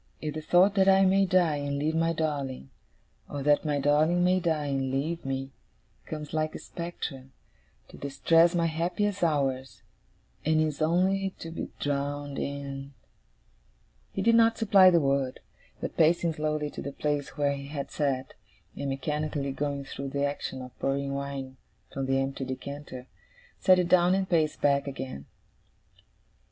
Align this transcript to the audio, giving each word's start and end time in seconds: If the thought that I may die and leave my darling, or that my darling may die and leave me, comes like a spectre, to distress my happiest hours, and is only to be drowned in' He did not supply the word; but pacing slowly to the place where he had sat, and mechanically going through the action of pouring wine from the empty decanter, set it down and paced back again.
If 0.19 0.33
the 0.33 0.41
thought 0.41 0.73
that 0.73 0.89
I 0.89 1.05
may 1.05 1.27
die 1.27 1.57
and 1.57 1.77
leave 1.77 1.93
my 1.93 2.11
darling, 2.11 2.71
or 3.29 3.43
that 3.43 3.63
my 3.65 3.77
darling 3.79 4.23
may 4.23 4.39
die 4.39 4.65
and 4.65 4.89
leave 4.89 5.23
me, 5.23 5.51
comes 6.07 6.33
like 6.33 6.55
a 6.55 6.57
spectre, 6.57 7.27
to 7.89 7.97
distress 7.97 8.55
my 8.55 8.65
happiest 8.65 9.23
hours, 9.23 9.83
and 10.43 10.59
is 10.59 10.81
only 10.81 11.35
to 11.37 11.51
be 11.51 11.69
drowned 11.79 12.39
in' 12.39 12.95
He 14.15 14.23
did 14.23 14.33
not 14.33 14.57
supply 14.57 14.89
the 14.89 14.99
word; 14.99 15.39
but 15.81 15.97
pacing 15.97 16.33
slowly 16.33 16.71
to 16.71 16.81
the 16.81 16.91
place 16.93 17.37
where 17.37 17.53
he 17.55 17.67
had 17.67 17.91
sat, 17.91 18.33
and 18.75 18.89
mechanically 18.89 19.51
going 19.51 19.85
through 19.85 20.09
the 20.09 20.25
action 20.25 20.63
of 20.63 20.79
pouring 20.79 21.13
wine 21.13 21.57
from 21.93 22.07
the 22.07 22.17
empty 22.17 22.43
decanter, 22.43 23.05
set 23.59 23.77
it 23.77 23.89
down 23.89 24.15
and 24.15 24.27
paced 24.27 24.61
back 24.61 24.87
again. 24.87 25.27